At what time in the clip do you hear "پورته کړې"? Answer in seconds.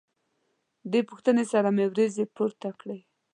2.35-2.99